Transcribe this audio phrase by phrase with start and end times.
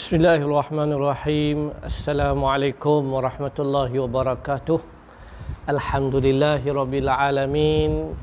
[0.00, 1.76] Bismillahirrahmanirrahim.
[1.84, 4.80] Assalamualaikum warahmatullahi wabarakatuh.
[5.68, 8.16] Alhamdulillahirabbil alamin.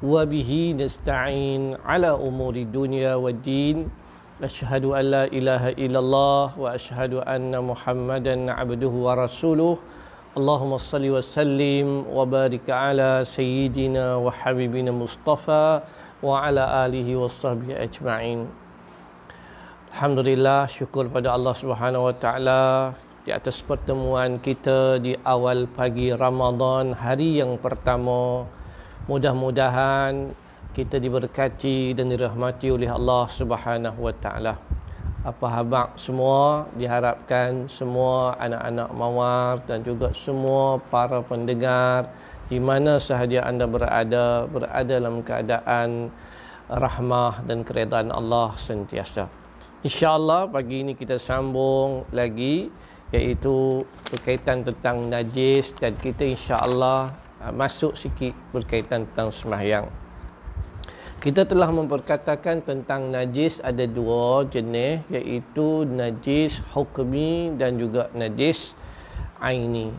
[0.00, 3.92] Wa bihi nasta'in ala umuri dunya waddin.
[4.40, 9.76] Asyhadu an la ilaha illallah wa asyhadu anna Muhammadan abduhu wa rasuluh.
[10.32, 15.84] Allahumma salli wa sallim wa barik ala sayyidina wa habibina Mustafa
[16.24, 18.61] wa ala alihi wa sahbihi ajma'in.
[19.92, 22.96] Alhamdulillah syukur pada Allah Subhanahu Wa Taala
[23.28, 28.48] di atas pertemuan kita di awal pagi Ramadan hari yang pertama.
[29.04, 30.32] Mudah-mudahan
[30.72, 34.56] kita diberkati dan dirahmati oleh Allah Subhanahu Wa Taala.
[35.28, 42.08] Apa habaq semua diharapkan semua anak-anak mawar dan juga semua para pendengar
[42.48, 46.08] di mana sahaja anda berada berada dalam keadaan
[46.72, 49.41] rahmah dan keredaan Allah sentiasa.
[49.82, 52.70] InsyaAllah pagi ini kita sambung lagi
[53.10, 53.82] iaitu
[54.14, 57.10] berkaitan tentang najis dan kita insyaAllah
[57.42, 59.90] uh, masuk sikit berkaitan tentang sembahyang.
[61.18, 68.78] Kita telah memperkatakan tentang najis ada dua jenis iaitu najis hukmi dan juga najis
[69.42, 69.90] aini.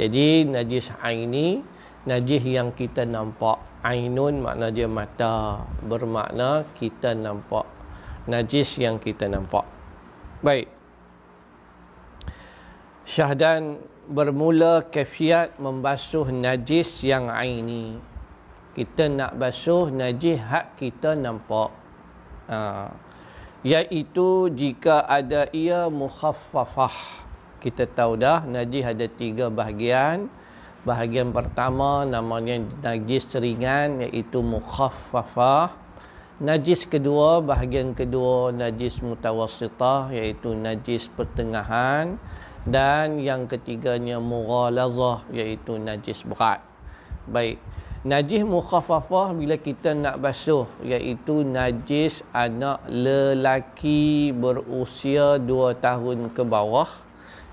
[0.00, 1.60] Jadi najis aini,
[2.08, 3.60] najis yang kita nampak.
[3.84, 7.77] Ainun makna dia mata, bermakna kita nampak
[8.28, 9.64] najis yang kita nampak.
[10.44, 10.68] Baik.
[13.08, 17.96] Syahdan bermula kefiat membasuh najis yang aini.
[18.76, 21.72] Kita nak basuh najis hak kita nampak.
[22.52, 22.92] Ha.
[23.64, 27.26] Iaitu jika ada ia mukhaffafah.
[27.58, 30.30] Kita tahu dah najis ada tiga bahagian.
[30.86, 35.87] Bahagian pertama namanya najis ringan iaitu mukhaffafah.
[36.38, 42.14] Najis kedua, bahagian kedua najis mutawassitah iaitu najis pertengahan
[42.62, 46.62] dan yang ketiganya mughalazah iaitu najis berat.
[47.26, 47.58] Baik.
[48.06, 56.86] Najis mukhaffafah bila kita nak basuh iaitu najis anak lelaki berusia 2 tahun ke bawah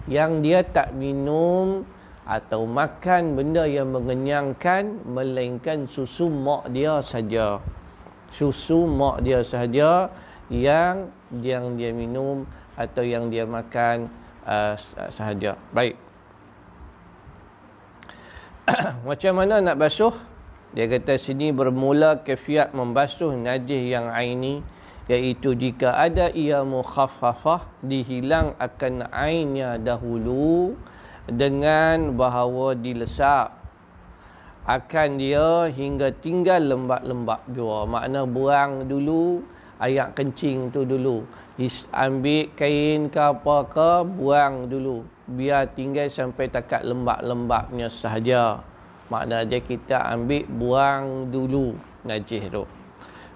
[0.06, 1.90] yang dia tak minum
[2.22, 7.58] atau makan benda yang mengenyangkan melainkan susu mak dia saja
[8.34, 10.10] susu mak dia sahaja
[10.50, 11.10] yang
[11.42, 12.46] yang dia minum
[12.78, 14.12] atau yang dia makan
[14.46, 14.76] uh,
[15.10, 15.58] sahaja.
[15.74, 15.96] Baik.
[19.10, 20.14] Macam mana nak basuh?
[20.76, 24.60] Dia kata sini bermula kefiat membasuh najis yang aini
[25.08, 30.76] iaitu jika ada ia mukhaffafah dihilang akan ainnya dahulu
[31.30, 33.65] dengan bahawa dilesap
[34.66, 37.86] akan dia hingga tinggal lembab-lembab jua.
[37.86, 39.46] Makna buang dulu
[39.78, 41.22] ayak kencing tu dulu.
[41.94, 45.06] Ambil kain ke apa ke, buang dulu.
[45.30, 48.66] Biar tinggal sampai takat lembab-lembabnya sahaja.
[49.14, 52.66] Makna dia kita ambil buang dulu najis tu.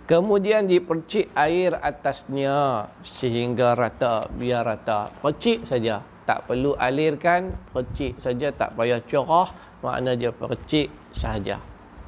[0.09, 5.13] Kemudian dipercik air atasnya sehingga rata, biar rata.
[5.21, 6.01] Percik saja.
[6.25, 9.53] Tak perlu alirkan, percik saja tak payah corah.
[9.85, 11.57] Makna dia percik sahaja.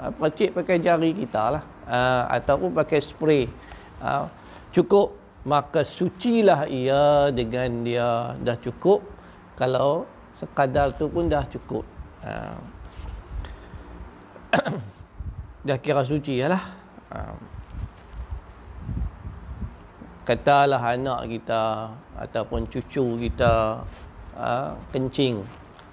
[0.01, 1.63] Ha, percik pakai jari kita lah.
[1.85, 3.45] Ha, ataupun pakai spray.
[4.01, 4.25] Ha,
[4.73, 5.19] cukup.
[5.41, 9.01] Maka sucilah ia dengan dia dah cukup.
[9.57, 10.05] Kalau
[10.37, 11.85] sekadar tu pun dah cukup.
[12.21, 12.33] Ha.
[15.67, 16.61] dah kira suci lah.
[17.09, 17.33] Ha.
[20.21, 23.81] Katalah anak kita ataupun cucu kita
[24.37, 25.41] ha, kencing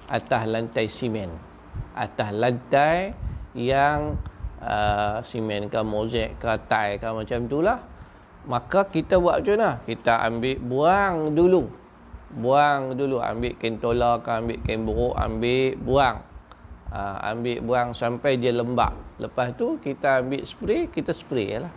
[0.09, 1.48] atas lantai simen
[1.95, 3.13] atas lantai
[3.55, 4.15] yang
[4.63, 7.79] uh, simen ke mozaik ke tai ke macam itulah
[8.49, 9.71] maka kita buat macam mana?
[9.85, 11.69] Kita ambil buang dulu.
[12.33, 13.21] Buang dulu.
[13.21, 16.17] Ambil kain tolak ambil kain buruk ambil buang.
[16.89, 18.97] Uh, ambil buang sampai dia lembab.
[19.21, 21.73] Lepas tu kita ambil spray kita spray lah.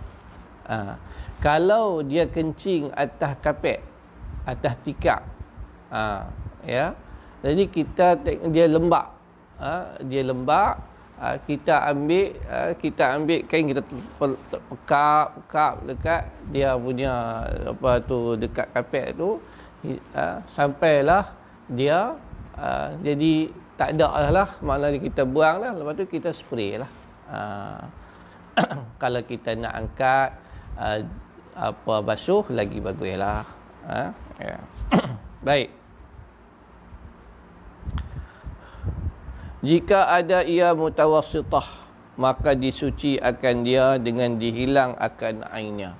[0.63, 0.95] Uh,
[1.43, 3.83] kalau dia kencing atas kapet
[4.45, 5.25] atas tikar
[5.89, 6.25] uh,
[6.65, 6.93] ya
[7.41, 9.09] jadi kita dia lembab
[9.61, 10.81] ha, dia lembab
[11.21, 13.81] ha, kita ambil ha, kita ambil kain kita
[14.65, 19.37] pekap pekap dekat dia punya apa tu dekat kapet tu.
[20.45, 21.33] Sampailah
[21.65, 22.13] dia
[23.01, 25.73] jadi tak ada lah maknanya kita buang lah.
[25.73, 26.91] Lepas tu kita spray lah.
[29.01, 30.29] Kalau kita nak angkat
[31.57, 33.41] apa basuh lagi baguslah.
[33.81, 34.13] Ha,
[35.47, 35.80] baik
[39.61, 41.81] Jika ada ia mutawassitah,
[42.17, 45.93] maka disuci akan dia dengan dihilang akan ainnya.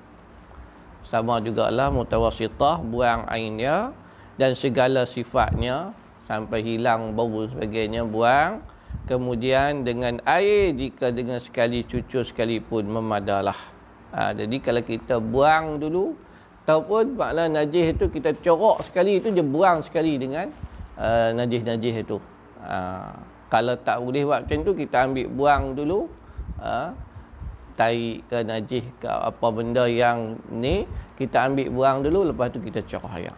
[1.02, 3.92] sama jugalah mutawasitah buang ainnya
[4.40, 5.92] dan segala sifatnya
[6.24, 8.64] sampai hilang bau sebagainya buang.
[9.04, 13.56] Kemudian dengan air jika dengan sekali cucu sekalipun memadalah.
[14.14, 16.16] Ha, jadi kalau kita buang dulu
[16.64, 20.48] ataupun makna najis itu kita corok sekali itu dia buang sekali dengan
[20.96, 22.16] uh, najis-najis itu.
[22.62, 22.78] Ha,
[23.52, 26.08] kalau tak boleh buat macam tu kita ambil buang dulu
[26.56, 26.96] ha,
[27.76, 30.88] tai ke najis ke apa benda yang ni
[31.20, 33.36] kita ambil buang dulu lepas tu kita corah air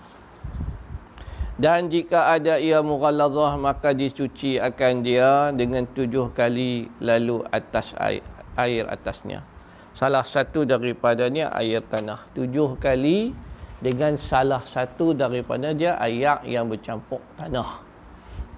[1.55, 8.27] dan jika ada ia mughallazah maka dicuci akan dia dengan tujuh kali lalu atas air,
[8.59, 9.47] air atasnya.
[9.95, 12.27] Salah satu daripadanya air tanah.
[12.35, 13.31] Tujuh kali
[13.79, 17.84] dengan salah satu daripada dia air yang bercampur tanah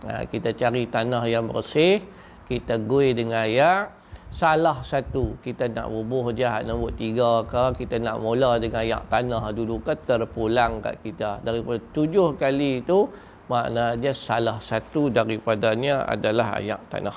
[0.05, 2.05] ha, kita cari tanah yang bersih
[2.45, 3.89] kita gui dengan air.
[4.27, 9.55] Salah satu kita nak bubuh jahat nombor tiga ke kita nak mula dengan ayak tanah
[9.55, 11.41] dulu ke terpulang kat kita.
[11.41, 13.07] Daripada tujuh kali itu
[13.47, 17.17] makna dia salah satu daripadanya adalah ayak tanah.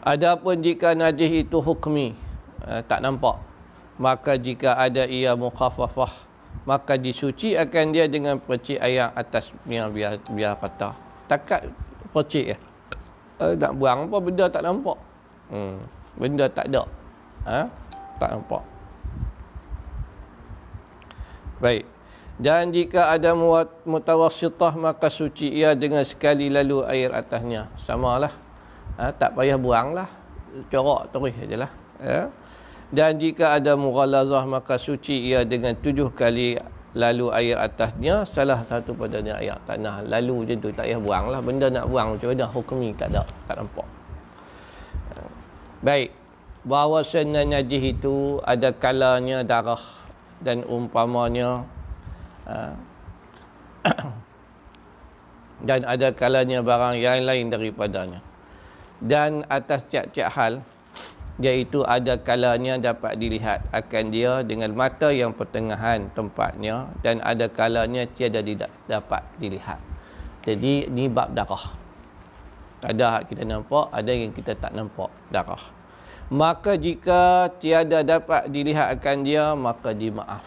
[0.00, 2.16] Adapun jika najis itu hukmi
[2.64, 3.36] eh, tak nampak
[4.00, 6.29] maka jika ada ia mukhaffafah
[6.68, 10.92] maka disuci akan dia dengan percik ayak atas yang biar biar kata
[11.30, 11.72] takat
[12.12, 12.58] percik ya
[13.40, 14.98] uh, nak buang apa benda tak nampak?
[15.50, 15.80] Hmm.
[16.20, 16.84] benda tak ada.
[17.48, 17.60] Ha?
[18.20, 18.62] tak nampak.
[21.58, 21.84] Baik.
[22.40, 23.36] Dan jika ada
[23.84, 27.72] mutawassitah maka suci ia dengan sekali lalu air atasnya.
[27.80, 28.32] Samalah.
[29.00, 29.10] Ha?
[29.16, 30.08] tak payah buanglah.
[30.68, 31.70] Corak terus sajalah
[32.02, 32.26] ya
[32.90, 36.58] dan jika ada mughalazah maka suci ia dengan tujuh kali
[36.98, 38.26] lalu air atasnya.
[38.26, 40.02] Salah satu padanya air tanah.
[40.10, 41.38] Lalu je tu tak payah buang lah.
[41.38, 42.50] Benda nak buang macam mana?
[42.50, 43.86] Hukumi tak ada tak nampak.
[45.80, 46.10] Baik.
[46.60, 49.80] Bahawa sunnah najis itu ada kalanya darah
[50.44, 51.64] dan umpamanya
[52.44, 52.76] uh,
[55.68, 58.20] dan ada kalanya barang yang lain daripadanya.
[59.00, 60.60] Dan atas tiap-tiap hal
[61.40, 68.04] iaitu ada kalanya dapat dilihat akan dia dengan mata yang pertengahan tempatnya dan ada kalanya
[68.12, 69.80] tiada tidak dapat dilihat.
[70.44, 71.72] Jadi ni bab darah.
[72.80, 75.60] Ada kita nampak, ada yang kita tak nampak darah.
[76.32, 80.44] Maka jika tiada dapat dilihat akan dia, maka dimaaf.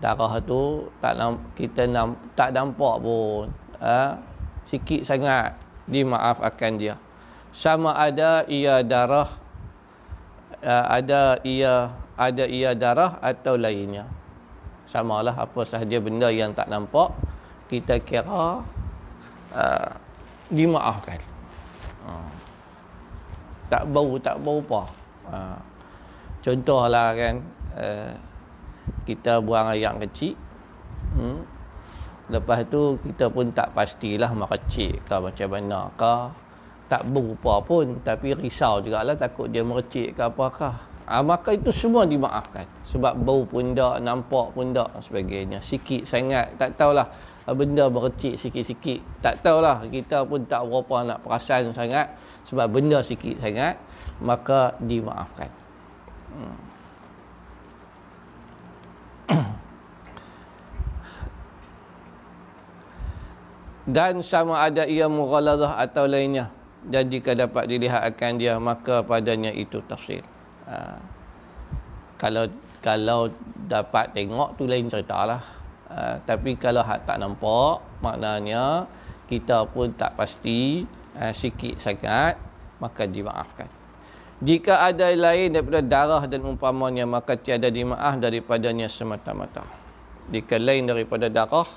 [0.00, 1.16] Darah tu tak
[1.56, 1.88] kita
[2.36, 3.52] tak nampak pun.
[3.80, 4.16] Ha?
[4.68, 5.56] Sikit sangat
[5.88, 6.96] dimaaf akan dia.
[7.50, 9.39] Sama ada ia darah
[10.64, 14.08] uh, ada ia ada ia darah atau lainnya?
[14.90, 17.14] Samalah apa sahaja benda yang tak nampak
[17.70, 18.64] kita kira
[19.54, 19.90] uh,
[20.50, 21.20] dimaafkan.
[22.02, 22.30] Uh,
[23.70, 24.82] tak bau tak bau apa.
[25.30, 25.58] Uh,
[26.42, 27.34] contohlah kan
[27.78, 28.12] uh,
[29.04, 30.34] kita buang air kecil
[31.16, 31.38] hmm,
[32.32, 36.14] lepas tu kita pun tak pastilah mercik ke macam mana ke
[36.90, 40.74] tak berupa pun tapi risau juga lah takut dia merecik ke apakah.
[41.06, 42.66] Ha, maka itu semua dimaafkan.
[42.90, 45.62] Sebab bau pun tak nampak pun tak sebagainya.
[45.62, 47.06] Sikit sangat tak tahulah.
[47.46, 49.86] Ah, benda merecik sikit-sikit tak tahulah.
[49.86, 52.10] Kita pun tak berapa nak perasan sangat.
[52.50, 53.78] Sebab benda sikit sangat
[54.18, 55.46] maka dimaafkan.
[56.34, 56.58] Hmm.
[63.94, 66.50] dan sama ada ia mughaladah atau lainnya
[66.86, 70.24] dan jika dapat dilihat akan dia maka padanya itu tafsir.
[70.70, 70.96] Ha.
[72.16, 72.46] kalau
[72.80, 73.26] kalau
[73.66, 75.42] dapat tengok tu lain ceritalah
[75.92, 76.16] ha.
[76.24, 78.88] tapi kalau hak tak nampak maknanya
[79.28, 80.88] kita pun tak pasti
[81.20, 82.40] ha, sikit sangat
[82.80, 83.68] maka dimaafkan.
[84.40, 89.68] Jika ada lain daripada darah dan umpamanya maka tiada dimaaf daripadanya semata-mata.
[90.32, 91.68] Jika lain daripada darah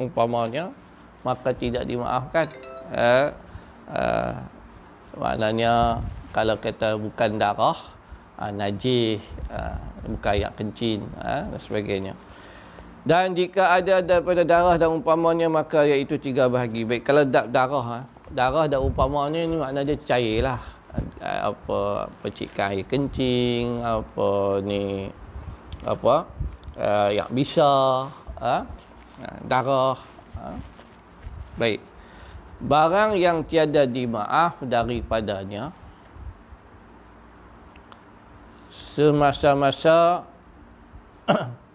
[0.00, 0.72] umpamanya
[1.20, 2.48] maka tidak dimaafkan.
[2.96, 3.45] Ha
[3.90, 4.34] uh,
[5.16, 6.02] maknanya
[6.34, 7.78] kalau kata bukan darah
[8.36, 12.14] uh, najis uh, bukan ayak kencing uh, dan sebagainya.
[13.06, 16.82] Dan jika ada daripada darah dan umpamanya maka iaitu tiga bahagi.
[16.82, 20.62] Baik kalau da- darah uh, darah dan umpamanya ni maknanya dia cair lah.
[21.20, 21.80] Uh, apa
[22.24, 24.28] percikan air kencing apa
[24.64, 25.12] ni
[25.84, 26.24] apa
[26.80, 27.68] uh, yang bisa
[28.40, 28.62] uh,
[29.44, 30.00] darah
[30.40, 30.56] uh,
[31.60, 31.84] baik
[32.62, 35.76] barang yang tiada dimaaf daripadanya
[38.72, 40.24] semasa-masa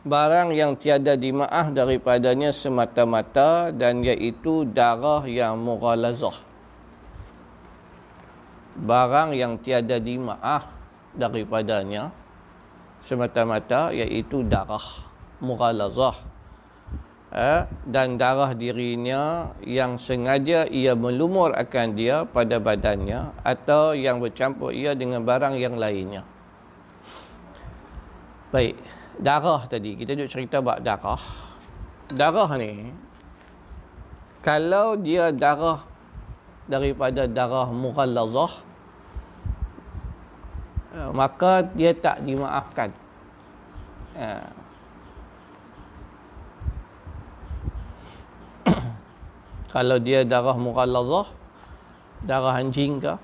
[0.00, 6.34] barang yang tiada dimaaf daripadanya semata-mata dan iaitu darah yang mughalazah.
[8.80, 10.64] Barang yang tiada dimaaf
[11.12, 12.14] daripadanya
[13.00, 14.84] semata-mata iaitu darah
[15.40, 16.16] mughalazah
[17.32, 24.74] eh, dan darah dirinya yang sengaja ia melumur akan dia pada badannya atau yang bercampur
[24.74, 26.22] ia dengan barang yang lainnya.
[28.50, 28.76] Baik,
[29.16, 31.22] darah tadi kita duk cerita bab darah.
[32.10, 32.90] Darah ni
[34.42, 35.86] kalau dia darah
[36.66, 38.69] daripada darah mughallazah
[41.14, 42.90] maka dia tak dimaafkan.
[44.18, 44.42] Ya.
[49.74, 51.30] kalau dia darah mughallazah
[52.26, 53.14] darah anjing ke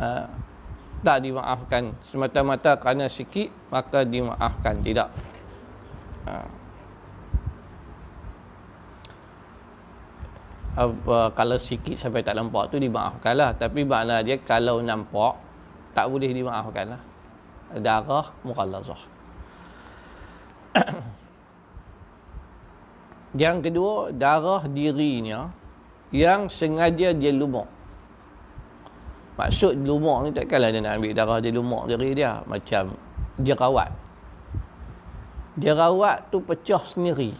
[0.00, 0.26] uh,
[1.02, 5.10] tak dimaafkan semata-mata kerana sikit maka dimaafkan tidak
[6.26, 6.48] uh.
[10.72, 15.36] apa kalau sikit sampai tak nampak tu dimaafkan lah tapi makna dia kalau nampak
[15.92, 17.02] tak boleh dimaafkan lah
[17.80, 19.00] darah mughallazah
[23.32, 25.48] Yang kedua, darah dirinya
[26.12, 27.64] yang sengaja dia lumuk.
[29.40, 32.44] Maksud lumuk ni takkanlah dia nak ambil darah dia lumuk diri dia.
[32.44, 32.92] Macam
[33.40, 33.88] jerawat.
[35.56, 37.32] Jerawat tu pecah sendiri.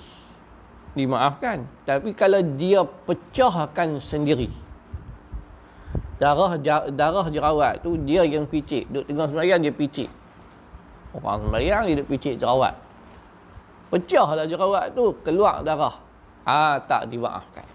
[0.96, 1.68] Dimaafkan.
[1.84, 4.48] Tapi kalau dia pecahkan sendiri.
[6.22, 6.54] Darah
[6.94, 8.86] darah jerawat tu dia yang picit.
[8.86, 10.06] Duduk tengah sembahyang dia picit.
[11.18, 12.78] Orang sembahyang dia duduk picit jerawat.
[13.90, 15.98] Pecahlah jerawat tu keluar darah.
[16.46, 17.66] Ah tak dimaafkan.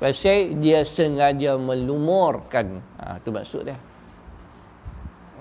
[0.00, 3.76] Pasal dia sengaja melumurkan ah tu maksud dia.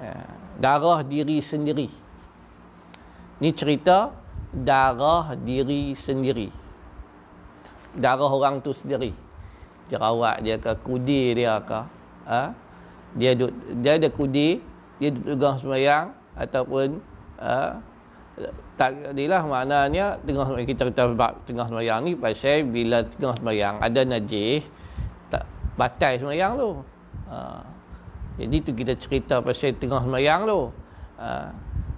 [0.04, 0.28] Ya.
[0.60, 1.88] darah diri sendiri.
[3.40, 4.12] Ni cerita
[4.52, 6.52] darah diri sendiri.
[7.96, 9.23] Darah orang tu sendiri
[9.94, 11.80] jerawat dia ke kudi dia ke
[12.26, 12.50] ha?
[13.14, 13.54] dia duduk,
[13.86, 14.50] dia ada kudi
[14.98, 16.98] dia pegang sembahyang ataupun
[17.38, 17.78] ha?
[18.74, 21.06] tak inilah maknanya tengah kita kita
[21.46, 24.66] tengah sembahyang ni pasal bila tengah sembahyang ada najis
[25.30, 25.46] tak
[25.78, 26.72] batal sembahyang tu.
[27.30, 27.38] Ha.
[28.42, 30.62] Jadi tu kita cerita pasal tengah sembahyang tu.
[31.22, 31.30] Ha.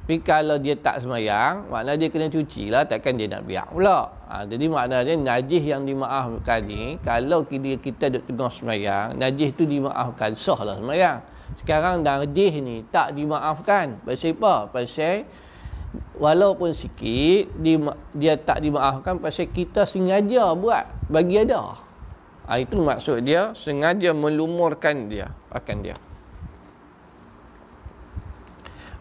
[0.06, 4.06] Tapi kalau dia tak sembahyang, makna dia kena cuci lah, takkan dia nak biar pula.
[4.30, 4.46] Ha.
[4.46, 10.38] Jadi maknanya najis yang dimaafkan ni, kalau kita, kita duduk tengah sembahyang, najis tu dimaafkan,
[10.38, 11.20] sah lah sembahyang.
[11.58, 13.98] Sekarang najis ni tak dimaafkan.
[14.06, 14.70] Pasal apa?
[14.70, 15.26] Pasal
[16.22, 17.78] walaupun sikit dia,
[18.14, 21.76] dia tak dimaafkan pasal kita sengaja buat bagi ada
[22.48, 25.96] ha, itu maksud dia sengaja melumurkan dia akan dia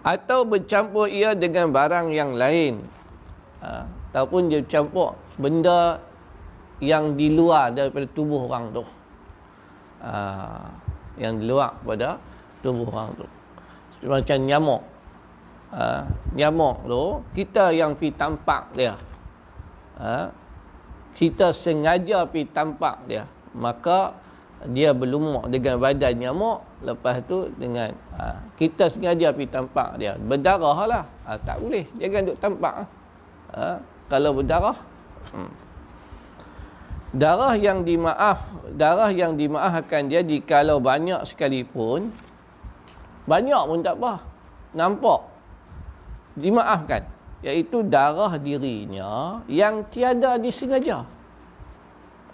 [0.04, 2.84] atau bercampur ia dengan barang yang lain.
[3.64, 5.96] Ha, ataupun dia campur benda
[6.78, 8.84] yang di luar daripada tubuh orang tu.
[10.04, 10.12] Ha,
[11.16, 12.20] yang di luar pada
[12.60, 13.26] tubuh orang tu.
[14.04, 14.82] Macam nyamuk.
[15.74, 16.06] Uh,
[16.38, 17.02] nyamuk tu
[17.34, 18.94] kita yang pi tampak dia.
[19.98, 20.30] Uh,
[21.18, 23.26] kita sengaja pi tampak dia.
[23.56, 24.14] Maka
[24.72, 30.16] dia berlumuk dengan badan nyamuk lepas tu dengan uh, kita sengaja pi tampak dia.
[30.16, 31.04] Berdarah lah.
[31.28, 31.84] Uh, tak boleh.
[32.00, 32.74] Jangan duk tampak.
[33.52, 33.76] Uh,
[34.08, 34.78] kalau berdarah
[35.36, 35.52] hmm.
[37.12, 38.40] darah yang dimaaf
[38.72, 42.08] darah yang dimaafkan dia jikalau banyak sekalipun
[43.28, 44.14] banyak pun tak apa.
[44.74, 45.20] Nampak?
[46.40, 47.02] Dimaafkan.
[47.44, 51.04] Iaitu darah dirinya yang tiada disengaja.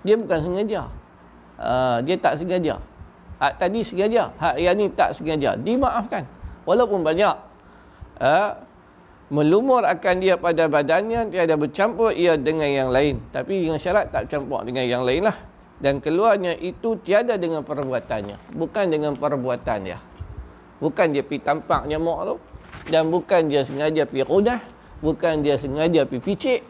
[0.07, 1.00] Dia bukan sengaja
[1.61, 2.81] uh, dia tak sengaja.
[3.41, 4.33] Hak tadi sengaja.
[4.37, 5.57] Hak yang ni tak sengaja.
[5.57, 6.25] Dimaafkan.
[6.65, 7.37] Walaupun banyak.
[8.21, 8.53] Uh,
[9.33, 13.21] melumur akan dia pada badannya tiada bercampur ia dengan yang lain.
[13.33, 15.37] Tapi dengan syarat tak campur dengan yang lain lah.
[15.81, 18.53] Dan keluarnya itu tiada dengan perbuatannya.
[18.53, 19.97] Bukan dengan perbuatan dia.
[20.81, 22.37] Bukan dia pergi tampak nyamuk tu.
[22.93, 24.61] Dan bukan dia sengaja pergi rudah.
[25.01, 26.61] Bukan dia sengaja pergi picit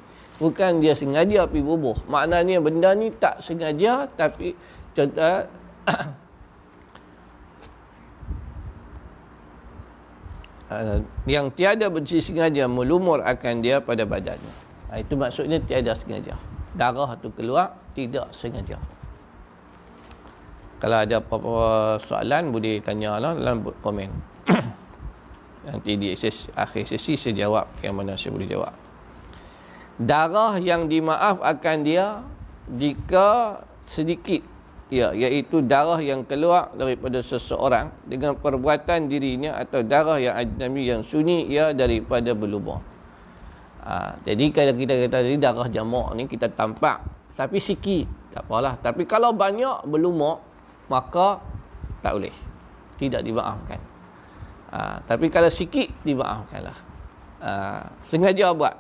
[0.41, 1.95] bukan dia sengaja pergi bubuh.
[2.09, 4.57] Maknanya benda ni tak sengaja tapi
[4.95, 5.47] contoh
[11.27, 14.55] yang tiada sengaja melumur akan dia pada badannya.
[14.91, 16.39] Ha, itu maksudnya tiada sengaja.
[16.79, 18.79] Darah tu keluar tidak sengaja.
[20.81, 24.11] Kalau ada apa-apa soalan boleh tanya lah dalam komen.
[25.67, 28.73] Nanti di ses, akhir sesi saya jawab yang mana saya boleh jawab.
[30.01, 32.25] Darah yang dimaaf akan dia
[32.73, 34.41] jika sedikit
[34.91, 41.07] ya iaitu darah yang keluar daripada seseorang dengan perbuatan dirinya atau darah yang ajnabi yang
[41.07, 42.83] sunyi ia daripada berlubang.
[43.81, 47.01] Ha, jadi kalau kita kata tadi darah jamak ni kita tampak
[47.39, 48.05] tapi sikit
[48.35, 48.75] tak apalah.
[48.83, 50.43] Tapi kalau banyak berlumuk
[50.91, 51.39] maka
[52.03, 52.35] tak boleh.
[52.99, 53.81] Tidak dimaafkan.
[54.75, 56.79] Ha, tapi kalau sikit dimaafkanlah.
[57.41, 57.51] Ha,
[58.11, 58.75] sengaja buat.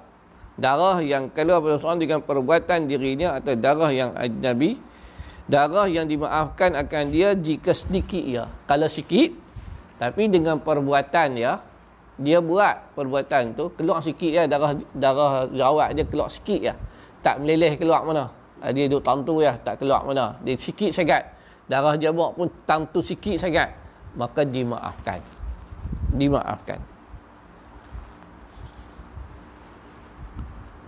[0.61, 4.76] Darah yang keluar pada seorang dengan perbuatan dirinya atau darah yang ajnabi
[5.50, 8.47] darah yang dimaafkan akan dia jika sedikit ya.
[8.71, 9.35] Kalau sikit
[9.99, 11.59] tapi dengan perbuatan ya
[12.16, 16.75] dia buat perbuatan tu keluar sikit ya darah darah rawat dia keluar sikit ya.
[17.21, 18.30] Tak meleleh keluar mana.
[18.62, 20.38] Ah, dia duduk tantu ya tak keluar mana.
[20.47, 21.26] Dia sikit sangat.
[21.66, 23.75] Darah jabak pun tantu sikit sangat.
[24.14, 25.21] Maka dimaafkan.
[26.14, 26.78] Dimaafkan.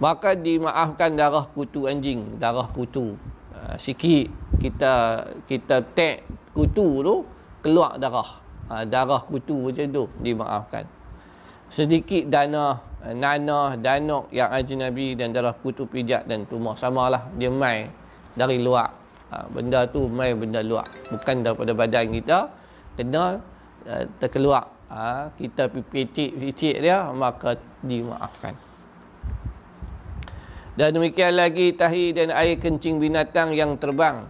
[0.03, 3.15] Maka dimaafkan darah kutu anjing, darah kutu.
[3.55, 7.15] Uh, sikit kita kita tek kutu tu
[7.65, 8.43] keluar darah.
[8.69, 10.85] Uh, darah kutu macam tu dimaafkan.
[11.73, 17.89] Sedikit dana nanah danok yang ajnabi dan darah kutu pijak dan tumor samalah dia mai
[18.37, 18.93] dari luar.
[19.33, 22.39] Ha, benda tu mai benda luar bukan daripada badan kita
[23.01, 23.41] kena
[23.89, 24.69] uh, terkeluar.
[24.93, 28.53] Ha, kita picit-picit dia maka dimaafkan.
[30.77, 34.25] Dan demikian lagi tahi dan air kencing binatang yang terbang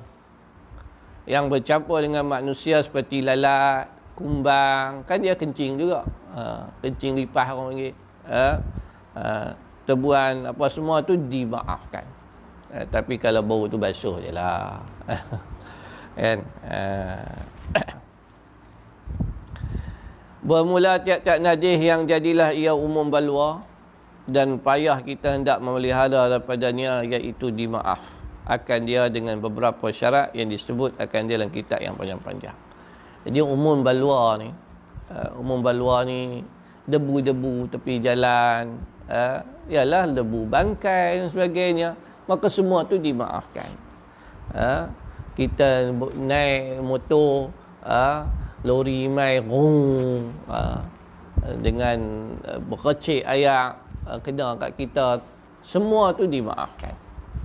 [1.27, 3.87] yang bercampur dengan manusia seperti lalat,
[4.19, 5.07] kumbang.
[5.07, 6.03] Kan dia kencing juga.
[6.35, 7.95] Ha, kencing lipas orang panggil.
[8.27, 8.47] Ha,
[9.15, 9.25] ha,
[9.87, 12.05] tebuan apa semua tu dimaafkan.
[12.75, 14.83] Ha, tapi kalau bau tu basuh je lah.
[16.19, 16.39] Kan?
[16.67, 16.81] Ha.
[20.43, 23.63] bermula tiap-tiap najis yang jadilah ia umum balwa
[24.27, 30.99] dan payah kita hendak memelihara daripadanya iaitu dimaaf akan dia dengan beberapa syarat yang disebut
[30.99, 32.73] akan dia dalam kitab yang panjang-panjang
[33.23, 34.51] jadi umum balua ni,
[35.15, 36.43] uh, umum balua ni
[36.91, 39.39] debu-debu tepi jalan, uh,
[39.71, 41.95] ialah debu bangkai dan sebagainya,
[42.27, 43.71] maka semua tu dimaafkan.
[44.51, 44.91] Uh,
[45.39, 47.55] kita naik motor,
[47.87, 48.27] uh,
[48.67, 50.83] lori mai rung uh,
[51.63, 51.99] dengan
[52.43, 55.23] uh, berkecik ayak uh, kena kat kita,
[55.63, 56.95] semua tu dimaafkan.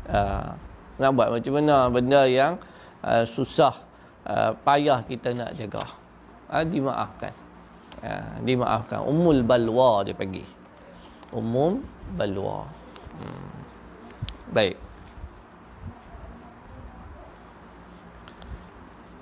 [0.10, 0.58] Uh,
[0.98, 2.58] nak buat macam mana benda yang
[3.06, 3.74] uh, susah
[4.26, 5.86] uh, payah kita nak jaga.
[6.50, 7.34] Uh, dimaafkan.
[8.02, 9.06] Uh, dimaafkan.
[9.06, 10.46] Umul balwa dia panggil.
[11.30, 11.86] Umum
[12.18, 12.66] balwa.
[13.22, 13.54] Hmm.
[14.54, 14.76] Baik.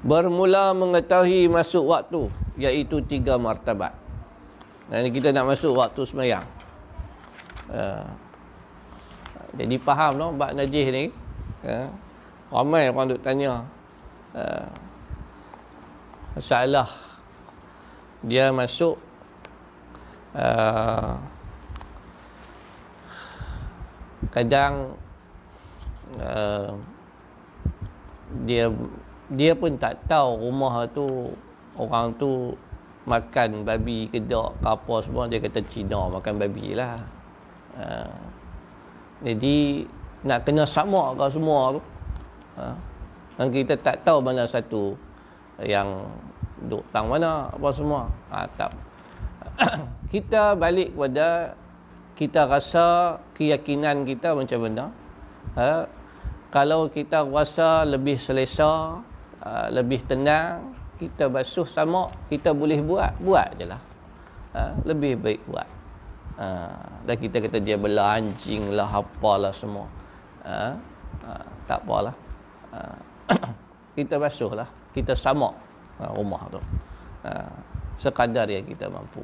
[0.06, 2.30] Bermula mengetahui masuk waktu
[2.62, 3.92] iaitu tiga martabat.
[4.86, 6.46] Dan kita nak masuk waktu semayang.
[7.66, 8.06] Uh,
[9.58, 11.25] jadi faham no bab najis ni.
[11.66, 11.90] Uh,
[12.54, 13.66] ramai orang duk tanya.
[14.36, 14.70] Uh,
[16.36, 16.92] masalah
[18.20, 19.00] dia masuk
[20.36, 21.16] uh,
[24.36, 25.00] kadang
[26.20, 26.76] uh,
[28.44, 28.68] dia
[29.32, 31.32] dia pun tak tahu rumah tu
[31.80, 32.52] orang tu
[33.08, 37.00] makan babi kedak ke apa semua dia kata Cina makan babi lah
[37.80, 38.18] uh,
[39.24, 39.88] jadi
[40.26, 41.82] nak kena sama ke semua tu.
[42.58, 42.76] Uh,
[43.38, 44.98] dan kita tak tahu mana satu
[45.62, 46.08] yang
[46.66, 48.10] duk tang mana apa semua.
[48.32, 48.72] Ha, tak.
[50.12, 51.52] Kita balik kepada
[52.16, 54.86] kita rasa keyakinan kita macam mana.
[55.60, 55.84] Ha,
[56.48, 59.04] kalau kita rasa lebih selesa
[59.44, 63.82] ha, lebih tenang kita basuh sama kita boleh buat buat je lah.
[64.56, 65.68] Ha, lebih baik buat.
[66.40, 66.48] Ha,
[67.04, 69.92] dan kita kata dia bela anjing lah apalah semua
[70.46, 70.78] ha,
[71.26, 71.32] ha,
[71.66, 72.16] tak apalah.
[72.72, 72.80] Ha,
[73.98, 75.52] kita basuh lah kita sama
[76.00, 76.62] ha, rumah tu.
[78.00, 79.20] Sekadar yang kita mampu.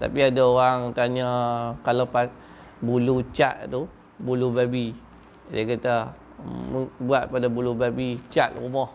[0.00, 1.28] Tapi ada orang tanya
[1.84, 2.08] kalau
[2.80, 3.84] bulu cat tu
[4.16, 4.96] bulu babi
[5.52, 6.14] dia kata
[7.02, 8.90] buat pada bulu babi cat rumah.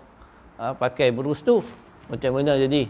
[0.58, 1.64] Pakai berus tu
[2.12, 2.90] macam mana jadi?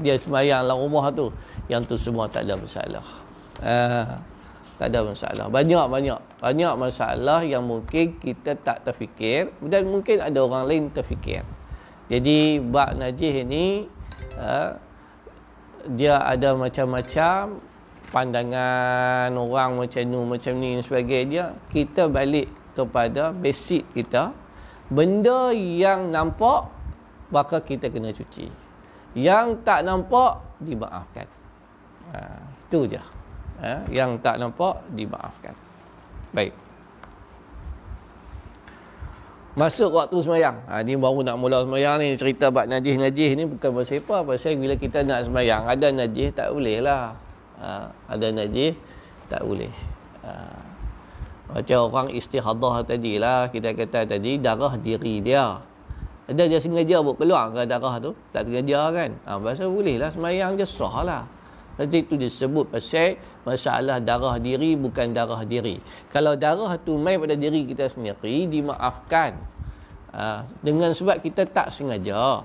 [0.00, 1.28] Dia semayang dalam rumah tu.
[1.66, 3.06] Yang tu semua tak ada masalah.
[3.64, 3.74] Ha,
[4.82, 10.66] tak ada masalah banyak-banyak banyak masalah yang mungkin kita tak terfikir dan mungkin ada orang
[10.66, 11.46] lain terfikir
[12.10, 13.86] jadi bak najis ini
[14.34, 14.74] uh,
[15.86, 17.62] dia ada macam-macam
[18.12, 21.44] pandangan orang macam ni macam ni dan sebagainya.
[21.72, 24.36] Kita balik kepada basic kita.
[24.92, 26.68] Benda yang nampak
[27.32, 28.52] maka kita kena cuci.
[29.16, 31.24] Yang tak nampak dimaafkan.
[32.12, 32.20] Ha,
[32.68, 33.02] itu je.
[33.62, 35.54] Ha, yang tak nampak dimaafkan.
[36.34, 36.50] Baik.
[39.54, 40.58] Masuk waktu semayang.
[40.66, 42.18] Ha, ni baru nak mula semayang ni.
[42.18, 44.34] Cerita bab najis-najis ni bukan pasal apa.
[44.34, 45.62] Pasal bila kita nak semayang.
[45.70, 47.14] Ada najis tak boleh lah.
[47.62, 48.74] Ha, ada najis
[49.30, 49.70] tak boleh.
[50.26, 50.62] uh,
[51.52, 55.60] macam orang istihadah tadi lah kita kata tadi darah diri dia
[56.24, 60.08] ada dia sengaja buat keluar ke darah tu tak sengaja kan ha, pasal boleh lah
[60.08, 61.22] semayang dia sah lah
[61.76, 65.80] nanti itu disebut pasal masalah darah diri bukan darah diri
[66.12, 69.36] kalau darah tu main pada diri kita sendiri dimaafkan
[70.12, 72.44] ha, dengan sebab kita tak sengaja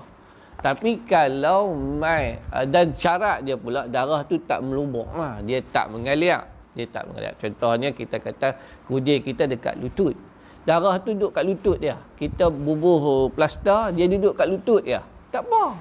[0.58, 5.38] tapi kalau mai uh, dan syarat dia pula darah tu tak melubuk lah.
[5.46, 6.42] Dia tak mengalir.
[6.74, 7.32] Dia tak mengalir.
[7.38, 8.58] Contohnya kita kata
[8.90, 10.18] kudir kita dekat lutut.
[10.66, 11.96] Darah tu duduk kat lutut dia.
[12.18, 15.00] Kita bubuh plaster, dia duduk kat lutut dia.
[15.30, 15.78] Tak apa.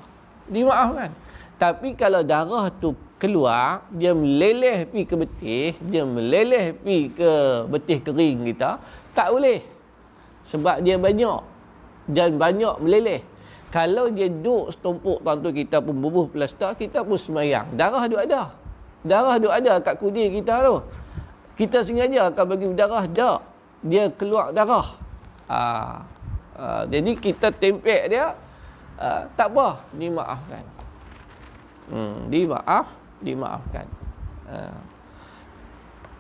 [0.48, 1.10] Dimaafkan.
[1.58, 7.32] Tapi kalau darah tu keluar, dia meleleh pi ke betih, dia meleleh pi ke
[7.70, 8.78] betih kering kita,
[9.18, 9.62] tak boleh.
[10.46, 11.42] Sebab dia banyak.
[12.08, 13.22] Dan banyak meleleh
[13.68, 18.56] kalau dia duduk setumpuk tu kita pun bubuh plaster kita pun semayang darah duk ada
[19.04, 20.76] darah duk ada kat kudir kita tu
[21.60, 23.44] kita sengaja akan bagi darah tak
[23.84, 24.96] dia keluar darah
[25.52, 25.60] ha.
[26.56, 26.66] Ha.
[26.88, 28.34] jadi kita tempek dia
[28.98, 29.28] ha.
[29.36, 30.64] tak apa dimaafkan
[31.92, 32.18] hmm.
[32.32, 32.88] dimaaf
[33.24, 33.88] dimaafkan
[34.50, 34.74] ha.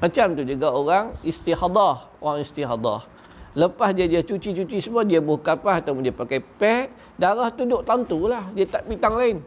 [0.02, 3.18] macam tu juga orang istihadah orang istihadah
[3.58, 7.82] Lepas dia dia cuci-cuci semua, dia buh kapas atau dia pakai pad, darah tu duduk
[7.90, 8.46] tentu lah.
[8.54, 9.42] Dia tak pitang lain.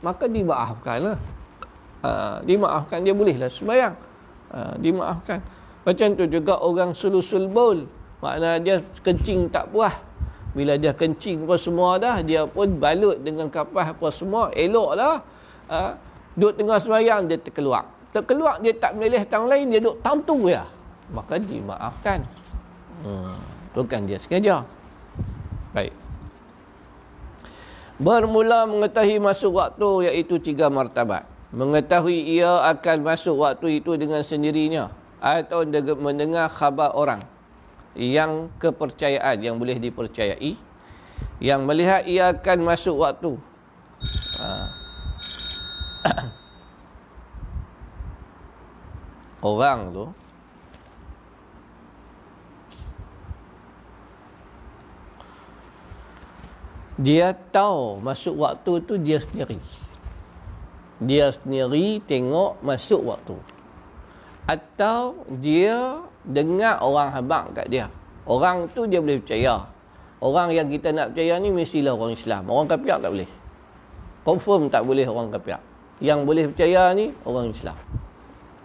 [0.00, 1.18] Maka dimaafkan lah.
[2.00, 3.94] Ha, dimaafkan, dia bolehlah sembahyang.
[4.48, 5.44] Ha, dimaafkan.
[5.84, 7.84] Macam tu juga orang sulusul bol.
[8.24, 9.92] Makna dia kencing tak puas.
[10.56, 14.48] Bila dia kencing apa semua dah, dia pun balut dengan kapas apa semua.
[14.56, 15.20] Elok lah.
[15.68, 15.78] Ha,
[16.38, 17.90] duduk tengah sembahyang, dia terkeluar.
[18.14, 20.70] Terkeluar, dia tak meleleh tang lain, dia duduk tentu ya.
[21.10, 22.22] Maka dimaafkan.
[23.02, 23.34] Hmm.
[23.74, 24.62] Bukan dia sengaja.
[25.74, 25.90] Baik.
[27.98, 31.26] Bermula mengetahui masuk waktu iaitu tiga martabat.
[31.50, 34.94] Mengetahui ia akan masuk waktu itu dengan sendirinya.
[35.18, 35.66] Atau
[35.98, 37.18] mendengar khabar orang.
[37.98, 40.54] Yang kepercayaan yang boleh dipercayai.
[41.42, 43.34] Yang melihat ia akan masuk waktu.
[44.38, 44.77] Ha.
[49.42, 50.06] orang tu.
[56.98, 59.62] Dia tahu masuk waktu tu dia sendiri.
[60.98, 63.38] Dia sendiri tengok masuk waktu.
[64.50, 67.86] Atau dia dengar orang habang kat dia.
[68.26, 69.70] Orang tu dia boleh percaya.
[70.18, 72.50] Orang yang kita nak percaya ni mestilah orang Islam.
[72.50, 73.30] Orang kafir tak boleh.
[74.26, 75.62] Confirm tak boleh orang kafir
[75.98, 77.78] yang boleh percaya ni orang Islam.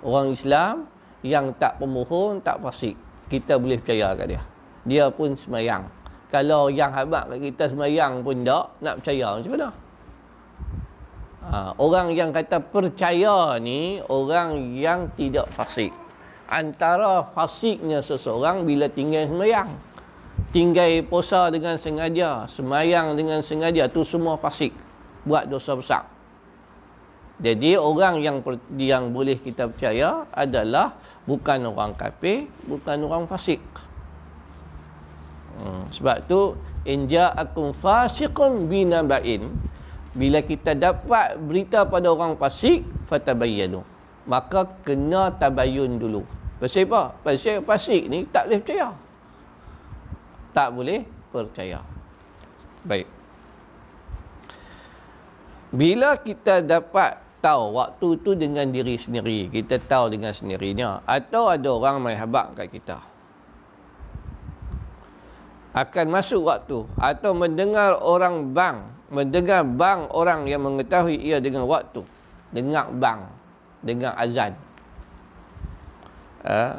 [0.05, 0.75] Orang Islam
[1.25, 2.93] yang tak pemohon tak fasik.
[3.29, 4.41] Kita boleh percaya kat dia.
[4.85, 5.87] Dia pun semayang.
[6.29, 9.69] Kalau yang habak kita semayang pun tak nak percaya macam mana?
[11.43, 15.91] Ha, orang yang kata percaya ni orang yang tidak fasik.
[16.47, 19.69] Antara fasiknya seseorang bila tinggal semayang.
[20.53, 24.73] Tinggal puasa dengan sengaja semayang dengan sengaja tu semua fasik.
[25.25, 26.12] Buat dosa besar
[27.41, 28.37] jadi orang yang
[28.77, 30.93] yang boleh kita percaya adalah
[31.25, 33.61] bukan orang kafir bukan orang fasik.
[35.57, 36.53] Hmm, sebab tu
[36.85, 39.49] inja akum fasiqun binaba'in
[40.13, 43.81] bila kita dapat berita pada orang fasik fatabayyanu.
[44.29, 46.21] Maka kena tabayun dulu.
[46.61, 47.17] Pasal apa?
[47.25, 48.89] Pasal fasik ni tak boleh percaya.
[50.53, 50.99] Tak boleh
[51.33, 51.81] percaya.
[52.85, 53.22] Baik
[55.73, 61.67] bila kita dapat tahu waktu tu dengan diri sendiri kita tahu dengan sendirinya atau ada
[61.67, 62.97] orang mai habaq kat kita.
[65.73, 72.05] Akan masuk waktu atau mendengar orang bang mendengar bang orang yang mengetahui ia dengan waktu.
[72.53, 73.25] Dengar bang
[73.81, 74.53] dengar azan.
[76.45, 76.77] Uh,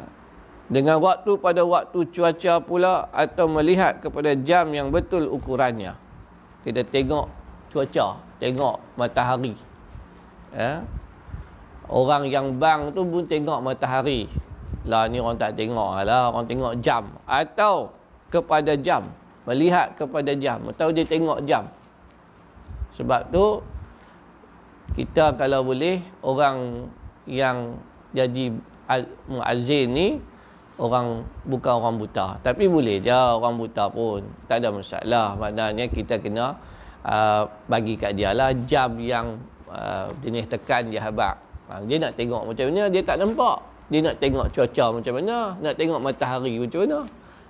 [0.65, 5.93] dengan waktu pada waktu cuaca pula atau melihat kepada jam yang betul ukurannya.
[6.65, 7.29] Kita tengok
[7.75, 9.51] cuaca tengok matahari.
[10.55, 10.79] Uh,
[11.91, 14.31] orang yang bang tu pun tengok matahari.
[14.87, 16.07] Lah ni orang tak tengok.
[16.07, 17.11] Lah orang tengok jam.
[17.27, 17.91] Atau
[18.31, 19.11] kepada jam.
[19.43, 20.63] Melihat kepada jam.
[20.71, 21.67] Atau dia tengok jam.
[22.95, 23.59] Sebab tu
[24.95, 26.87] kita kalau boleh orang
[27.27, 27.75] yang
[28.15, 28.55] jadi
[29.27, 30.07] muazzin ni
[30.79, 32.39] orang bukan orang buta.
[32.39, 34.23] Tapi boleh dia orang buta pun.
[34.47, 35.35] Tak ada masalah.
[35.35, 36.55] Maknanya kita kena
[37.05, 39.37] uh, bagi kat dia lah jam yang
[39.69, 41.37] uh, jenis tekan dia habak
[41.69, 43.59] uh, dia nak tengok macam mana dia tak nampak.
[43.85, 46.99] Dia nak tengok cuaca macam mana nak tengok matahari macam mana.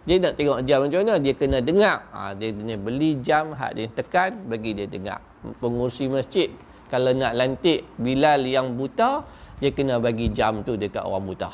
[0.06, 1.98] Dia nak tengok jam macam mana dia kena dengar.
[2.12, 5.24] Ha, dia kena beli jam hak dia tekan bagi dia dengar.
[5.64, 6.52] Pengurusi masjid
[6.92, 9.26] kalau nak lantik Bilal yang buta
[9.64, 11.50] dia kena bagi jam tu dekat orang buta.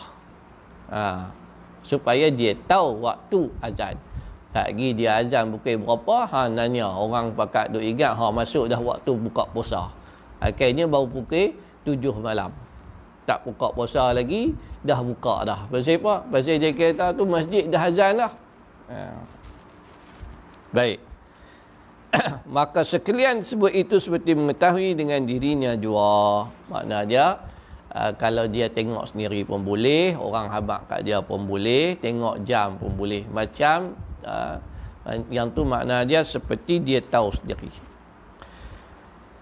[0.91, 1.29] Ha,
[1.85, 3.95] supaya dia tahu waktu azan.
[4.51, 8.79] Tak lagi dia azan pukul berapa, ha nanya orang pakat duk ingat ha masuk dah
[8.83, 9.87] waktu buka puasa.
[10.43, 11.55] Akhirnya baru pukul
[11.87, 12.51] 7 malam.
[13.23, 14.51] Tak buka puasa lagi,
[14.83, 15.59] dah buka dah.
[15.71, 16.27] Pasal apa?
[16.27, 18.31] Pasal dia kata tu masjid dah azan dah.
[18.91, 18.99] Ha.
[20.75, 21.11] Baik.
[22.55, 27.39] maka sekalian sebut itu seperti mengetahui dengan dirinya jua makna dia
[27.95, 32.75] uh, kalau dia tengok sendiri pun boleh orang habak kat dia pun boleh tengok jam
[32.75, 34.57] pun boleh macam uh,
[35.33, 37.69] yang tu makna dia seperti dia tahu sendiri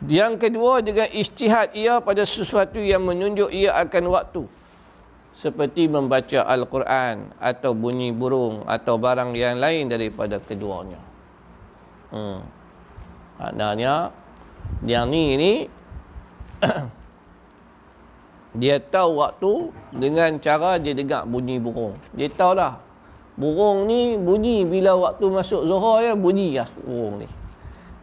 [0.08, 4.44] yang kedua dengan istihad ia pada sesuatu yang menunjuk ia akan waktu
[5.36, 11.00] seperti membaca Al-Quran atau bunyi burung atau barang yang lain daripada keduanya
[12.16, 12.60] hmm.
[13.40, 14.12] Maknanya
[14.84, 15.54] yang ni ni
[18.62, 21.96] dia tahu waktu dengan cara dia dengar bunyi burung.
[22.12, 22.76] Dia tahu dah.
[23.40, 27.28] Burung ni bunyi bila waktu masuk zuhur ya bunyi ya burung ni.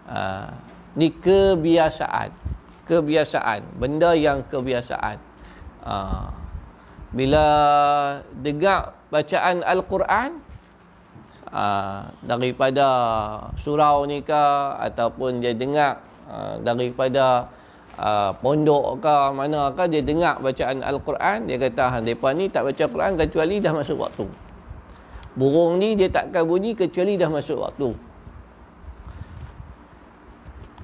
[0.09, 0.49] Ha,
[0.96, 2.33] ni kebiasaan.
[2.88, 3.61] Kebiasaan.
[3.77, 5.20] Benda yang kebiasaan.
[5.85, 5.94] Ha,
[7.12, 7.46] bila
[8.40, 10.46] dengar bacaan Al-Quran,
[11.53, 12.88] uh, daripada
[13.61, 14.44] surau ni ke
[14.90, 17.46] ataupun dia dengar uh, daripada
[17.99, 22.66] uh, pondok ke mana ke dia dengar bacaan Al-Quran dia kata ha depa ni tak
[22.68, 24.27] baca Quran kecuali dah masuk waktu
[25.37, 27.92] burung ni dia takkan bunyi kecuali dah masuk waktu.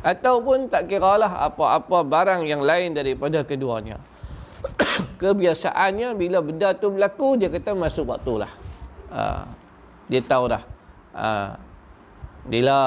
[0.03, 3.97] Ataupun tak kiralah apa-apa barang yang lain daripada keduanya.
[5.23, 8.51] Kebiasaannya bila benda tu berlaku dia kata masuk waktulah.
[9.12, 9.47] Uh,
[10.12, 10.62] dia tahu dah
[11.17, 11.57] ha,
[12.45, 12.79] bila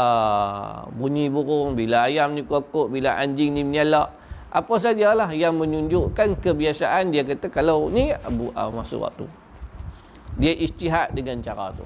[0.92, 4.12] bunyi burung bila ayam ni kokok bila anjing ni menyalak
[4.52, 9.26] apa sajalah yang menunjukkan kebiasaan dia kata kalau ni abu uh, masuk waktu
[10.36, 11.86] dia istihad dengan cara tu.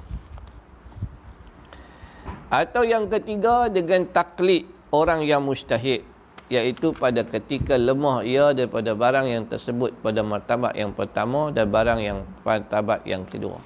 [2.50, 6.02] Atau yang ketiga dengan taklid orang yang mustahid
[6.50, 12.00] iaitu pada ketika lemah ia daripada barang yang tersebut pada martabat yang pertama dan barang
[12.02, 13.62] yang martabat yang kedua.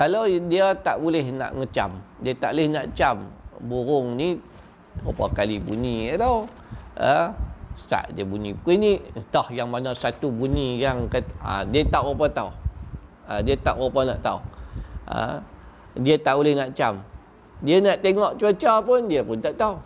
[0.00, 3.28] Kalau dia tak boleh nak ngecam dia tak boleh nak cam
[3.60, 4.40] burung ni
[5.04, 6.48] berapa kali bunyi tau
[6.96, 7.36] ha?
[7.76, 11.04] start dia bunyi pukul ni entah yang mana satu bunyi yang
[11.44, 12.50] ha, dia tak apa tahu
[13.30, 14.40] ha, dia tak apa nak tahu
[15.06, 15.38] ha?
[16.02, 16.98] dia tak boleh nak cam
[17.62, 19.78] dia nak tengok cuaca pun dia pun tak tahu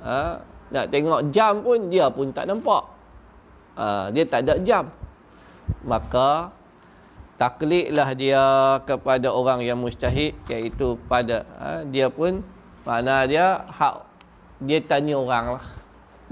[0.00, 0.40] ha?
[0.72, 2.84] nak tengok jam pun dia pun tak nampak
[3.76, 4.08] ha?
[4.08, 4.88] dia tak ada jam
[5.84, 6.48] maka
[7.36, 8.40] taklidlah dia
[8.88, 12.40] kepada orang yang mustahid iaitu pada ha, dia pun
[12.88, 14.00] mana dia hak
[14.64, 15.66] dia tanya orang lah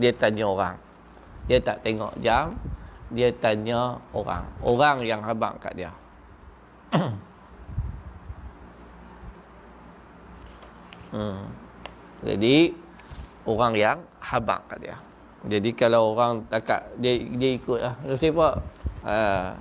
[0.01, 0.77] dia tanya orang
[1.47, 2.59] dia tak tengok jam
[3.14, 5.92] dia tanya orang orang yang habang kat dia
[11.15, 11.45] hmm.
[12.25, 12.57] jadi
[13.47, 14.97] orang yang habang kat dia.
[15.47, 17.95] Jadi kalau orang takat dia dia ikut lah.
[18.19, 18.53] Sebab
[19.07, 19.55] uh,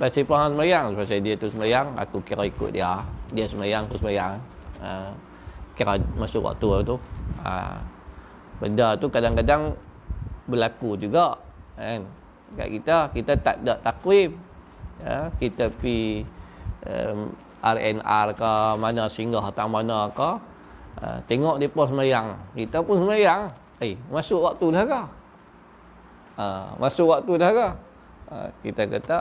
[0.00, 0.98] Pasal faham semayang.
[0.98, 3.06] Pasal dia tu semayang Aku kira ikut dia.
[3.32, 4.36] Dia semayang Aku semayang.
[4.82, 5.14] Uh,
[5.78, 6.96] Kira masuk waktu tu.
[7.40, 7.78] Uh,
[8.60, 9.72] Benda tu kadang-kadang
[10.50, 11.38] Berlaku juga
[11.78, 12.02] kan?
[12.58, 14.36] Kat kita Kita tak ada takwim
[15.00, 15.32] ya?
[15.40, 16.26] Kita pi
[16.84, 20.30] um, RNR ke Mana singgah atau mana ke
[21.00, 23.48] uh, Tengok pun semayang Kita pun semayang
[23.82, 25.02] Eh, masuk waktu dah ke?
[26.38, 27.68] Uh, masuk waktu dah ke?
[28.30, 29.18] Ha, kita kata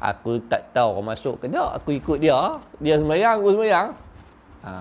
[0.00, 3.88] aku tak tahu masuk ke tak aku ikut dia dia sembahyang aku sembahyang
[4.64, 4.72] ha.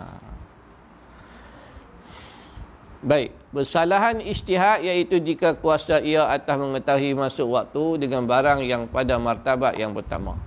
[3.04, 9.18] baik bersalahan ijtihad iaitu jika kuasa ia atas mengetahui masuk waktu dengan barang yang pada
[9.18, 10.38] martabat yang pertama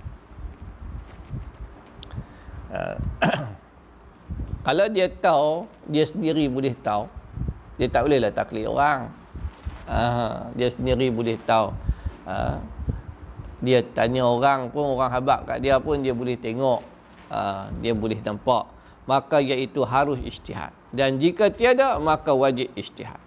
[2.71, 2.95] ha.
[4.65, 7.11] kalau dia tahu dia sendiri boleh tahu
[7.75, 9.11] dia tak bolehlah taklid orang
[9.83, 10.47] ha.
[10.55, 11.75] dia sendiri boleh tahu
[12.23, 12.63] ha
[13.63, 16.83] dia tanya orang pun orang habak kat dia pun dia boleh tengok
[17.31, 18.67] uh, dia boleh nampak
[19.05, 20.71] maka iaitu harus ijtihad.
[20.93, 23.19] Dan jika tiada maka wajib ijtihad.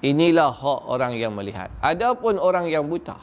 [0.00, 1.68] Inilah hak orang yang melihat.
[1.84, 3.20] Adapun orang yang buta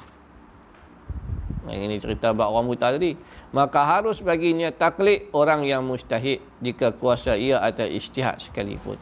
[1.76, 3.20] ini cerita bab orang buta tadi
[3.52, 8.96] maka harus baginya taklid orang yang mustahid jika kuasa ia atau ijtihad sekalipun.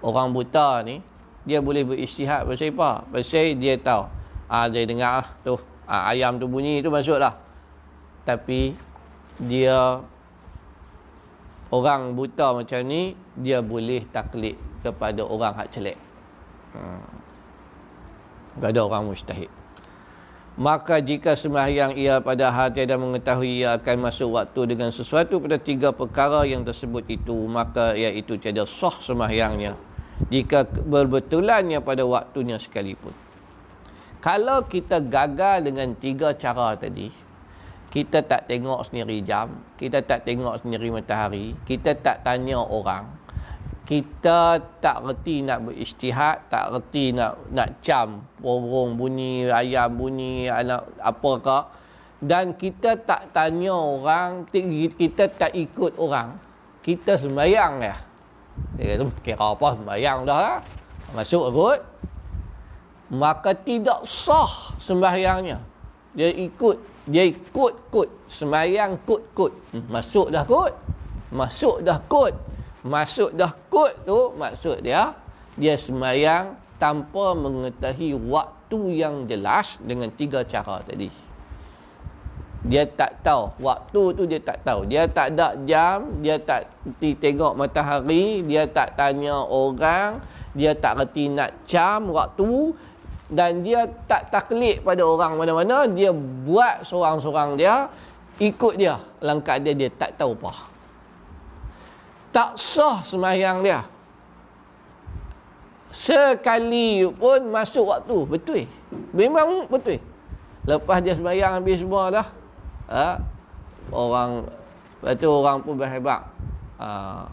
[0.00, 1.04] Orang buta ni
[1.46, 2.90] dia boleh berijtihad pasal apa?
[3.06, 4.10] Pasal dia tahu
[4.50, 5.54] ah dia dengar ah, tu
[5.86, 7.38] ha, ayam tu bunyi tu masuklah.
[8.26, 8.74] Tapi
[9.38, 10.02] dia
[11.70, 15.98] orang buta macam ni dia boleh taklid kepada orang hak celek
[16.74, 18.62] hmm.
[18.62, 19.50] ada orang mustahid
[20.60, 25.56] maka jika sembahyang ia pada hati dan mengetahui ia akan masuk waktu dengan sesuatu pada
[25.56, 29.90] tiga perkara yang tersebut itu maka iaitu tiada sah sembahyangnya
[30.28, 33.16] jika berbetulannya pada waktunya sekalipun.
[34.20, 37.08] Kalau kita gagal dengan tiga cara tadi
[37.90, 43.18] kita tak tengok sendiri jam kita tak tengok sendiri matahari kita tak tanya orang
[43.90, 50.86] kita tak reti nak beristihad, tak reti nak nak cam burung bunyi, ayam bunyi, anak
[51.02, 51.74] apakah
[52.20, 56.36] dan kita tak tanya orang, kita tak ikut orang.
[56.84, 57.96] Kita sembahyang ya.
[58.76, 60.58] Dia kata, kira apa sembahyang dah lah.
[61.16, 61.80] Masuk ikut.
[63.16, 65.64] Maka tidak sah sembahyangnya.
[66.12, 66.76] Dia ikut,
[67.08, 68.08] dia ikut-kut.
[68.28, 69.52] Sembahyang kut-kut.
[69.72, 70.72] Hmm, masuk dah kut.
[71.30, 72.34] Masuk dah kut
[72.80, 75.12] masuk dah kot tu maksud dia
[75.60, 81.12] dia semayang tanpa mengetahui waktu yang jelas dengan tiga cara tadi
[82.60, 86.68] dia tak tahu waktu tu dia tak tahu dia tak ada jam dia tak
[87.00, 90.24] tengok matahari dia tak tanya orang
[90.56, 92.72] dia tak reti nak jam waktu
[93.30, 96.10] dan dia tak taklid pada orang mana-mana dia
[96.44, 97.86] buat seorang-seorang dia
[98.42, 100.70] ikut dia langkah dia dia tak tahu apa
[102.30, 103.82] tak sah sembahyang dia.
[105.90, 108.62] Sekali pun masuk waktu, betul.
[109.10, 109.98] Memang betul.
[110.62, 112.26] Lepas dia sembahyang habis semua dah.
[112.86, 113.18] Ha?
[113.90, 114.46] Orang
[115.00, 116.22] Lepas tu orang pun berhebat.
[116.78, 117.24] Ha,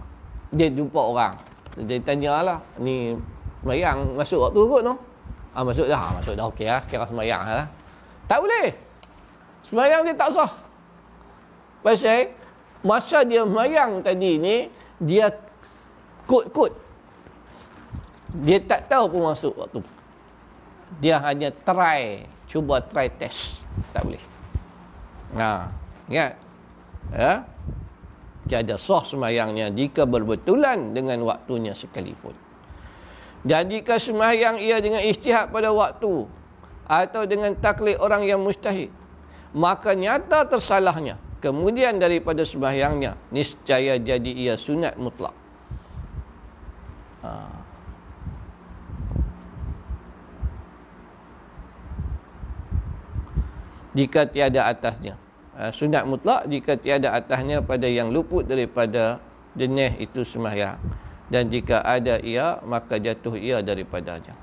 [0.49, 1.36] dia jumpa orang.
[1.77, 2.60] Dia tanya lah.
[2.81, 3.13] Ni
[3.62, 4.95] sembahyang masuk waktu kot no?
[5.58, 5.98] Ha, masuk dah.
[5.98, 6.86] Ha, masuk dah okey lah.
[6.86, 7.65] Kira sembahyang lah.
[8.30, 8.67] Tak boleh.
[9.65, 10.52] Sembahyang dia tak sah.
[11.82, 12.30] Pasal
[12.86, 14.70] masa dia sembahyang tadi ni
[15.02, 15.34] dia
[16.30, 16.78] kod-kod.
[18.46, 19.82] Dia tak tahu pun masuk waktu.
[21.02, 23.58] Dia hanya try, cuba try test.
[23.98, 24.22] Tak boleh.
[25.34, 25.74] Nah,
[26.06, 26.38] ingat.
[27.17, 27.50] Ya.
[28.48, 32.32] Tiada sah semayangnya jika berbetulan dengan waktunya sekalipun.
[33.47, 36.27] Jika semayang ia dengan istihad pada waktu
[36.83, 38.91] atau dengan taklid orang yang mustahil,
[39.55, 45.33] maka nyata tersalahnya kemudian daripada sembahyangnya niscaya jadi ia sunat mutlak.
[47.23, 47.31] Ha.
[53.97, 55.17] jika tiada atasnya.
[55.57, 59.17] Ha, sunat mutlak jika tiada atasnya pada yang luput daripada
[59.57, 64.35] jenis itu sembahyang dan jika ada ia maka jatuh ia daripadanya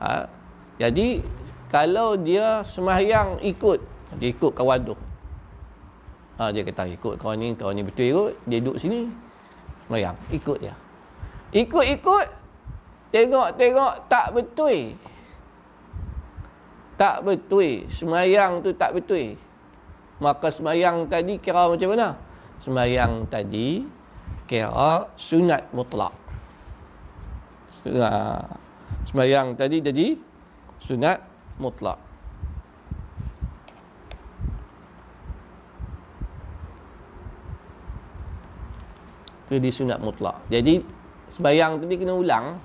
[0.00, 0.28] ha.
[0.80, 1.20] jadi
[1.72, 3.80] kalau dia sembahyang ikut
[4.20, 4.96] dia ikut kawan tu
[6.40, 8.32] Ha, dia kata ikut kawan ni, kawan ni betul ikut.
[8.50, 9.06] Dia duduk sini.
[9.86, 10.16] Semayang.
[10.32, 10.74] Ikut dia.
[11.52, 12.26] Ikut-ikut.
[13.12, 14.96] Tengok-tengok tak betul.
[16.96, 17.84] Tak betul.
[17.92, 19.36] Semayang tu tak betul.
[20.18, 22.18] Maka semayang tadi kira macam mana?
[22.58, 23.86] Semayang tadi
[24.52, 26.12] kira sunat mutlak.
[29.08, 30.12] Semayang tadi jadi
[30.84, 31.24] sunat
[31.56, 32.12] mutlak.
[39.52, 40.40] jadi sunat mutlak.
[40.48, 40.80] Jadi
[41.28, 42.56] sembahyang tadi kena ulang.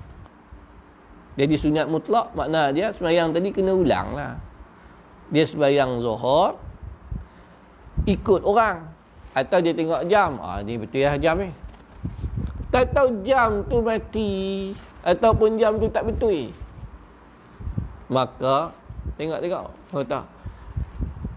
[1.36, 4.32] Jadi sunat mutlak makna dia sembahyang tadi kena ulang lah.
[5.28, 6.56] Dia sembahyang zuhur
[8.08, 8.88] ikut orang
[9.36, 10.40] atau dia tengok jam.
[10.40, 11.52] Ah ni betul lah jam ni.
[11.52, 11.67] Tak
[12.70, 14.72] tahu jam tu mati
[15.04, 16.52] ataupun jam tu tak betul.
[18.08, 18.72] Maka
[19.16, 19.68] tengok-tengok.
[19.88, 20.20] Kata,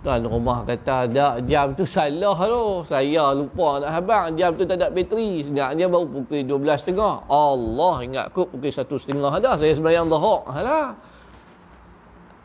[0.01, 2.81] Tuan rumah kata ada jam tu salah tu.
[2.89, 4.33] Saya lupa nak habang.
[4.33, 5.45] Jam tu tak ada bateri.
[5.45, 6.97] Sebenarnya baru pukul 12.30.
[7.29, 9.55] Allah ingat aku pukul 1.30 dah.
[9.61, 10.41] Saya sembahyang dahok.
[10.49, 10.97] Alah.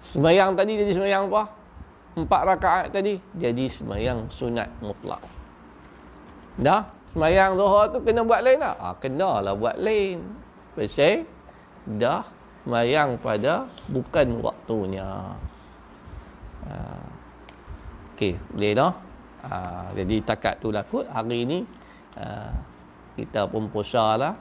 [0.04, 1.42] Sembahyang tadi jadi sembahyang apa?
[2.20, 3.16] Empat rakaat tadi.
[3.40, 5.22] Jadi sembahyang sunat mutlak.
[6.60, 6.95] Dah?
[7.16, 8.76] Sembahyang zuhur tu kena buat lain tak?
[8.76, 10.20] Ah, kena lah buat lain.
[10.76, 11.24] Pasal
[11.96, 12.20] dah
[12.60, 15.32] sembahyang pada bukan waktunya.
[16.68, 17.08] Ah.
[18.12, 18.92] Okey, boleh dah.
[19.48, 19.56] Ha,
[19.96, 21.64] jadi takat tu lah kot hari ni
[22.20, 22.52] ha,
[23.16, 24.36] kita pun puasa lah.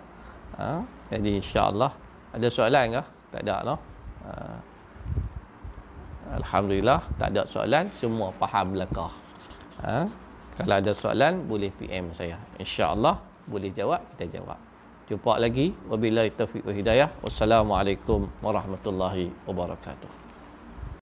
[0.60, 0.84] Ha,
[1.16, 1.95] jadi insyaAllah
[2.36, 3.04] ada soalan ke?
[3.32, 3.76] Tak ada no?
[4.28, 4.32] Ha,
[6.43, 9.16] Alhamdulillah tak ada soalan semua faham belakang.
[9.80, 10.25] Ha,
[10.56, 12.39] kalau ada soalan boleh PM saya.
[12.56, 14.60] InsyaAllah boleh jawab kita jawab.
[15.06, 15.70] Jumpa lagi.
[15.91, 17.10] Wabillahi taufiq wa hidayah.
[17.22, 20.25] Wassalamualaikum warahmatullahi wabarakatuh.